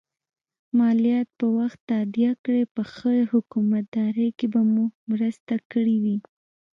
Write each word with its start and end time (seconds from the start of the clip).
مالیات 0.77 1.29
په 1.39 1.45
وخت 1.57 1.79
تادیه 1.89 2.31
کړئ 2.43 2.63
په 2.75 2.81
ښه 2.93 3.13
حکومتدارۍ 3.31 4.29
کې 4.37 4.47
به 4.53 4.61
مو 4.71 4.85
مرسته 5.11 5.53
کړي 5.71 5.97
وي. 6.03 6.17